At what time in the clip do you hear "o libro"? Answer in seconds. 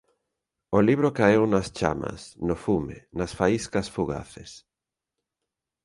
0.77-1.15